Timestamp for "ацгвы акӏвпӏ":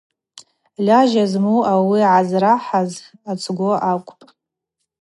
3.29-4.27